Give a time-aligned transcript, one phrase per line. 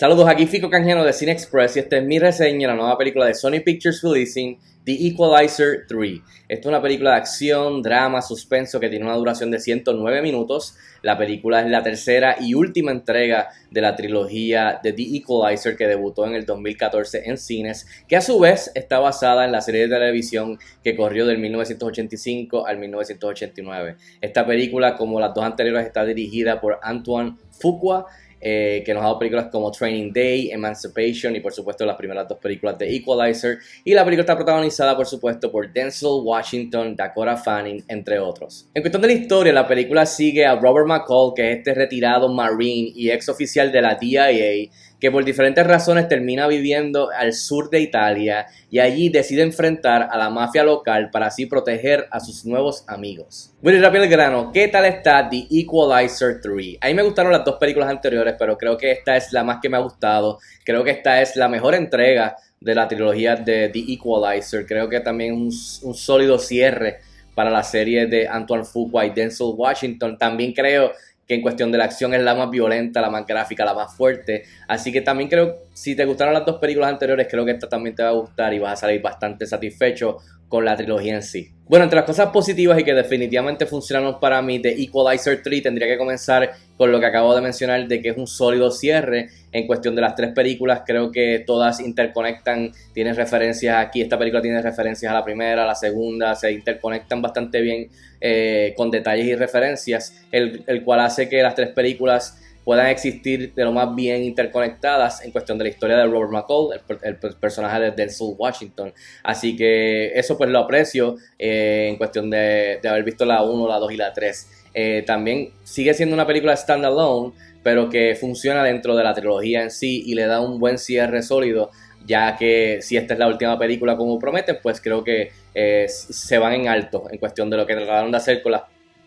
[0.00, 2.96] Saludos, aquí Fico Canjeno de Cine Express y esta es mi reseña de la nueva
[2.96, 6.20] película de Sony Pictures releasing The Equalizer 3.
[6.48, 10.76] Esta es una película de acción, drama, suspenso que tiene una duración de 109 minutos.
[11.02, 15.88] La película es la tercera y última entrega de la trilogía de The Equalizer que
[15.88, 19.88] debutó en el 2014 en cines, que a su vez está basada en la serie
[19.88, 23.96] de televisión que corrió del 1985 al 1989.
[24.20, 28.06] Esta película, como las dos anteriores, está dirigida por Antoine Fuqua
[28.40, 32.28] eh, que nos ha dado películas como Training Day, Emancipation y por supuesto las primeras
[32.28, 33.58] dos películas de Equalizer.
[33.84, 38.68] Y la película está protagonizada por supuesto por Denzel Washington, Dakota Fanning, entre otros.
[38.74, 42.28] En cuestión de la historia, la película sigue a Robert McCall, que es este retirado
[42.28, 47.70] Marine y ex oficial de la DIA que por diferentes razones termina viviendo al sur
[47.70, 52.44] de Italia y allí decide enfrentar a la mafia local para así proteger a sus
[52.44, 53.54] nuevos amigos.
[53.62, 56.78] Muy rápido el grano, ¿qué tal está The Equalizer 3?
[56.80, 59.58] A mí me gustaron las dos películas anteriores, pero creo que esta es la más
[59.62, 60.38] que me ha gustado.
[60.64, 64.66] Creo que esta es la mejor entrega de la trilogía de The Equalizer.
[64.66, 65.50] Creo que también un,
[65.82, 66.98] un sólido cierre
[67.38, 70.18] para la serie de Antoine Fuqua y Denzel Washington.
[70.18, 70.90] También creo
[71.28, 73.94] que en cuestión de la acción es la más violenta, la más gráfica, la más
[73.94, 74.44] fuerte.
[74.66, 77.94] Así que también creo, si te gustaron las dos películas anteriores, creo que esta también
[77.94, 80.16] te va a gustar y vas a salir bastante satisfecho
[80.48, 81.50] con la trilogía en sí.
[81.66, 85.86] Bueno, entre las cosas positivas y que definitivamente funcionaron para mí de Equalizer 3, tendría
[85.86, 89.66] que comenzar con lo que acabo de mencionar de que es un sólido cierre en
[89.66, 90.82] cuestión de las tres películas.
[90.86, 95.66] Creo que todas interconectan, tienen referencias aquí, esta película tiene referencias a la primera, a
[95.66, 97.88] la segunda, se interconectan bastante bien
[98.20, 103.54] eh, con detalles y referencias, el, el cual hace que las tres películas puedan existir
[103.54, 107.80] de lo más bien interconectadas en cuestión de la historia de Robert McCall, el, personaje
[107.80, 108.92] de Denzel Washington.
[109.22, 113.78] Así que eso pues lo aprecio eh, en cuestión de, haber visto la 1, la
[113.78, 114.57] 2 y la 3.
[114.74, 119.70] Eh, también sigue siendo una película standalone, pero que funciona dentro de la trilogía en
[119.70, 121.70] sí y le da un buen cierre sólido
[122.08, 126.38] ya que si esta es la última película como prometen, pues creo que eh, se
[126.38, 128.62] van en alto en cuestión de lo que trataron de hacer con las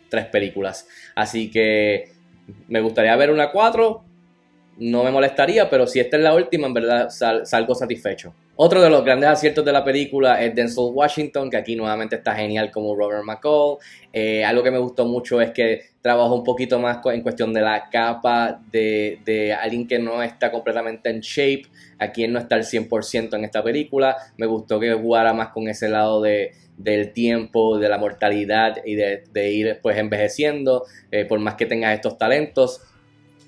[0.10, 0.88] tres películas.
[1.16, 2.12] Así que
[2.68, 4.04] me gustaría ver una 4,
[4.78, 7.10] no me molestaría, pero si esta es la última, en verdad
[7.44, 8.34] salgo satisfecho.
[8.56, 12.36] Otro de los grandes aciertos de la película es Denzel Washington, que aquí nuevamente está
[12.36, 13.78] genial como Robert McCall.
[14.14, 17.62] Eh, algo que me gustó mucho es que trabajó un poquito más en cuestión de
[17.62, 21.64] la capa de, de alguien que no está completamente en shape.
[21.98, 24.18] Aquí él no está al 100% en esta película.
[24.38, 28.96] Me gustó que jugara más con ese lado de, del tiempo, de la mortalidad y
[28.96, 32.82] de, ir pues envejeciendo, eh, por más que tengas estos talentos.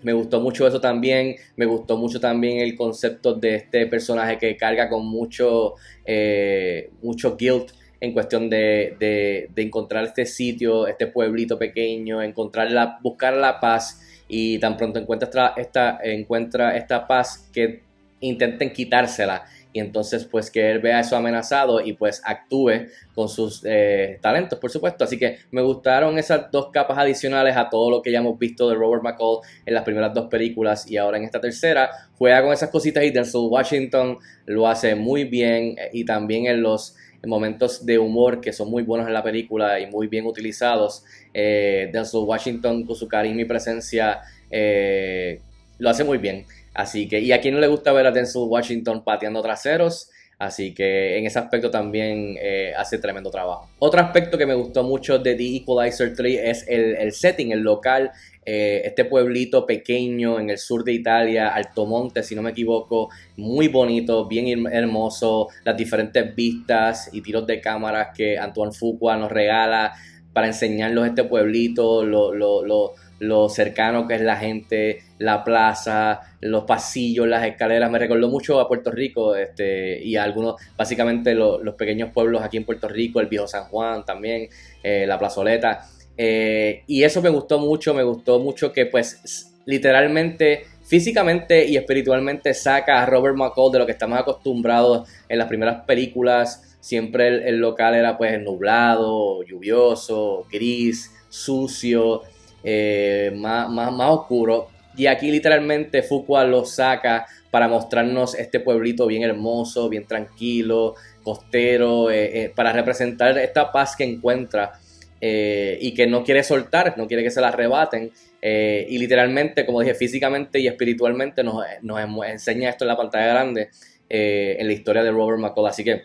[0.03, 4.55] Me gustó mucho eso también, me gustó mucho también el concepto de este personaje que
[4.57, 5.75] carga con mucho,
[6.05, 12.99] eh, mucho guilt en cuestión de, de, encontrar este sitio, este pueblito pequeño, encontrar la,
[13.01, 14.01] buscar la paz.
[14.27, 17.83] Y tan pronto encuentra esta, encuentra esta paz que
[18.19, 23.63] intenten quitársela y entonces pues que él vea eso amenazado y pues actúe con sus
[23.65, 25.03] eh, talentos, por supuesto.
[25.03, 28.69] Así que me gustaron esas dos capas adicionales a todo lo que ya hemos visto
[28.69, 31.89] de Robert McCall en las primeras dos películas y ahora en esta tercera.
[32.17, 36.61] Juega con esas cositas y Denzel Washington lo hace muy bien eh, y también en
[36.61, 36.95] los
[37.25, 41.03] momentos de humor que son muy buenos en la película y muy bien utilizados.
[41.33, 45.41] Eh, Denzel Washington con su carisma y presencia eh,
[45.79, 46.45] lo hace muy bien.
[46.73, 51.17] Así que, y a no le gusta ver a Denzel Washington pateando traseros, así que
[51.17, 53.69] en ese aspecto también eh, hace tremendo trabajo.
[53.77, 58.11] Otro aspecto que me gustó mucho de The Equalizer 3 es el, setting, el local,
[58.43, 63.67] eh, este pueblito pequeño en el sur de Italia, Altomonte, si no me equivoco, muy
[63.67, 69.93] bonito, bien hermoso, las diferentes vistas y tiros de cámaras que Antoine Fuqua nos regala
[70.33, 76.65] para enseñarnos este pueblito, lo, lo lo cercano que es la gente, la plaza, los
[76.65, 77.89] pasillos, las escaleras.
[77.89, 82.57] Me recordó mucho a Puerto Rico este, y a algunos, básicamente los pequeños pueblos aquí
[82.57, 84.49] en Puerto Rico, el viejo San Juan también,
[84.83, 85.87] eh, la plazoleta.
[86.17, 92.53] Eh, y eso me gustó mucho, me gustó mucho que pues literalmente físicamente y espiritualmente
[92.53, 96.77] saca a Robert McCall de lo que estamos acostumbrados en las primeras películas.
[96.81, 102.21] Siempre el, el local era pues nublado, lluvioso, gris, sucio,
[102.63, 104.69] eh, más, más, oscuro.
[104.95, 112.09] Y aquí literalmente Fuqua lo saca para mostrarnos este pueblito bien hermoso, bien tranquilo, costero,
[112.09, 114.79] eh, eh, para representar esta paz que encuentra
[115.25, 118.11] y que no quiere soltar, no quiere que se la arrebaten.
[118.41, 123.69] y literalmente, como dije, físicamente y espiritualmente nos, nos enseña esto en la pantalla grande
[124.09, 125.67] en la historia de Robert McCall.
[125.67, 126.01] Así que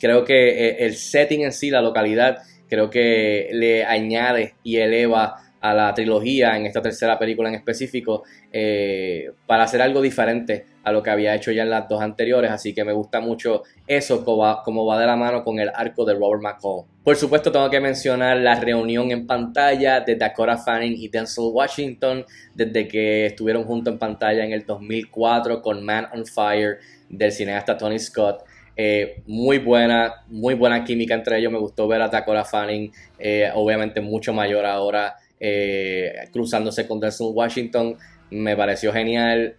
[0.00, 2.38] creo que el setting en sí, la localidad,
[2.68, 8.24] creo que le añade y eleva a la trilogía en esta tercera película en específico
[8.52, 12.50] eh, para hacer algo diferente a lo que había hecho ya en las dos anteriores,
[12.50, 16.14] así que me gusta mucho eso como va, de la mano con el arco de
[16.14, 16.84] Robert McCall.
[17.04, 22.24] Por supuesto tengo que mencionar la reunión en pantalla de Dakota Fanning y Denzel Washington
[22.54, 26.78] desde que estuvieron juntos en pantalla en el 2004 con Man on Fire
[27.08, 28.44] del cineasta Tony Scott.
[28.76, 31.52] Eh, muy buena, muy buena química entre ellos.
[31.52, 37.32] Me gustó ver a Dakota Fanning, eh, obviamente mucho mayor ahora, eh, cruzándose con Denzel
[37.32, 37.96] Washington.
[38.30, 39.56] Me pareció genial,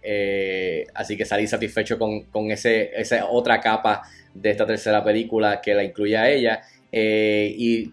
[0.94, 4.00] así que salí satisfecho con, con ese, esa otra capa
[4.32, 6.62] de esta tercera película que la incluye a ella.
[6.90, 7.92] y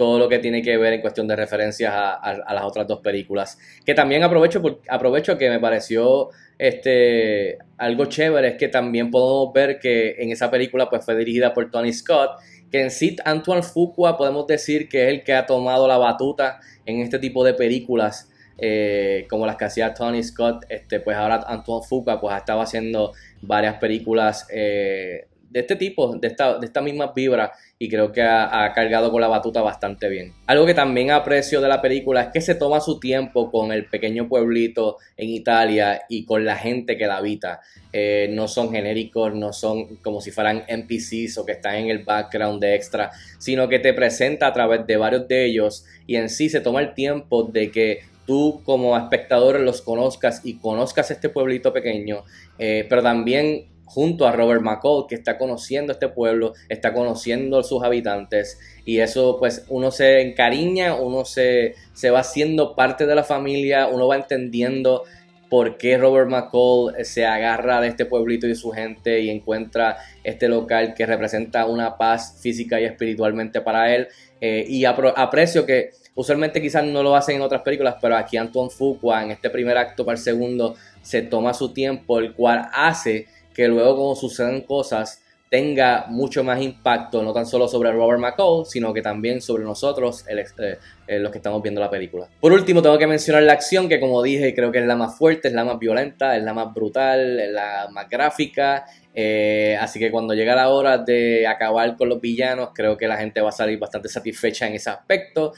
[0.00, 3.58] todo lo que tiene que ver en cuestión de referencias a, las otras dos películas.
[3.84, 9.78] Que también aprovecho, aprovecho que me pareció este, algo chévere, es que también podemos ver
[9.78, 12.30] que en esa película pues, fue dirigida por Tony Scott,
[12.70, 16.60] que en sí Antoine Fuqua podemos decir que es el que ha tomado la batuta
[16.86, 18.28] en este tipo de películas.
[18.62, 22.60] Eh, como las que hacía Tony Scott, este, pues ahora Antoine Fuqua pues ha estado
[22.60, 28.12] haciendo varias películas eh, de este tipo, de esta, de esta misma vibra, y creo
[28.12, 30.32] que ha, cargado con la batuta bastante bien.
[30.46, 33.86] Algo que también aprecio de la película es que se toma su tiempo con el
[33.86, 37.60] pequeño pueblito en Italia y con la gente que la habita.
[37.92, 42.04] Eh, no son genéricos, no son como si fueran NPCs o que están en el
[42.04, 46.28] background de extra, sino que te presenta a través de varios de ellos y en
[46.28, 51.30] sí se toma el tiempo de que tú como espectador los conozcas y conozcas este
[51.30, 52.24] pueblito pequeño,
[52.58, 57.64] eh, pero también junto a Robert McCall, que está conociendo este pueblo, está conociendo a
[57.64, 63.16] sus habitantes, y eso pues uno se encariña, uno se, se va haciendo parte de
[63.16, 65.02] la familia, uno va entendiendo
[65.48, 70.46] por qué Robert McCall se agarra de este pueblito y su gente y encuentra este
[70.48, 74.06] local que representa una paz física y espiritualmente para él.
[74.40, 78.70] Eh, y aprecio que usualmente quizás no lo hacen en otras películas, pero aquí Antoine
[78.70, 83.26] Fuqua en este primer acto para el segundo se toma su tiempo, el cual hace
[83.60, 88.64] que luego como sucedan cosas tenga mucho más impacto, no tan solo sobre Robert McCall,
[88.66, 90.44] sino que también sobre nosotros, eh,
[91.08, 92.28] eh, los que estamos viendo la película.
[92.40, 95.18] Por último, tengo que mencionar la acción, que como dije, creo que es la más
[95.18, 98.86] fuerte, es la más violenta, es la más brutal, es la más gráfica.
[99.12, 103.16] Eh, así que cuando llega la hora de acabar con los villanos, creo que la
[103.16, 105.52] gente va a salir bastante satisfecha en ese aspecto.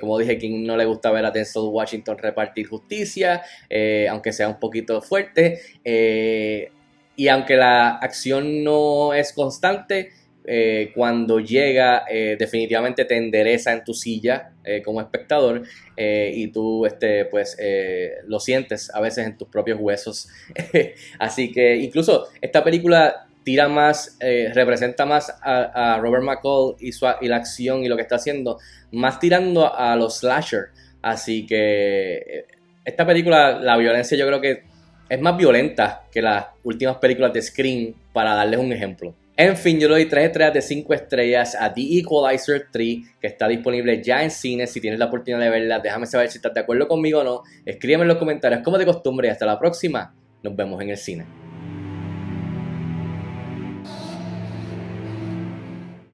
[0.00, 3.42] como dije, quien no le gusta ver a Denzel Washington repartir justicia,
[4.10, 5.60] aunque sea un poquito fuerte.
[7.16, 10.10] Y aunque la acción no es constante,
[10.44, 15.62] eh, cuando llega eh, definitivamente te endereza en tu silla eh, como espectador
[15.96, 17.58] y tú este, pues,
[18.26, 20.28] lo sientes a veces en tus propios huesos.
[21.18, 24.16] Así que incluso esta película tira más,
[24.54, 28.58] representa más a, Robert McCall y, su, y la acción y lo que está haciendo,
[28.92, 30.68] más tirando a los slasher.
[31.02, 32.46] Así que
[32.86, 34.69] esta película, la violencia yo creo que
[35.10, 39.12] es más violenta que las últimas películas de Scream, para darles un ejemplo.
[39.36, 43.26] En fin, yo le doy 3 estrellas de 5 estrellas a The Equalizer 3, que
[43.26, 44.66] está disponible ya en cine.
[44.66, 47.42] Si tienes la oportunidad de verla, déjame saber si estás de acuerdo conmigo o no.
[47.64, 50.14] Escríbeme en los comentarios como de costumbre y hasta la próxima.
[50.42, 51.49] Nos vemos en el cine.